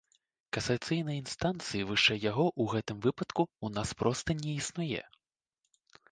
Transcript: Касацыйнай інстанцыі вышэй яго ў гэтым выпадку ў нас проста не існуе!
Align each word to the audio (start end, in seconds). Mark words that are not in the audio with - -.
Касацыйнай 0.55 1.17
інстанцыі 1.23 1.81
вышэй 1.89 2.19
яго 2.27 2.45
ў 2.47 2.63
гэтым 2.73 2.97
выпадку 3.05 3.43
ў 3.47 3.67
нас 3.75 3.89
проста 3.99 4.37
не 4.39 4.51
існуе! 4.63 5.03